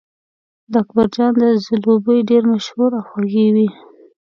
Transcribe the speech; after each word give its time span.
د 0.71 0.73
اکبرجان 0.83 1.33
ځلوبۍ 1.65 2.19
ډېرې 2.29 2.47
مشهورې 2.53 2.95
او 2.99 3.05
خوږې 3.09 3.45
وې. 3.55 3.67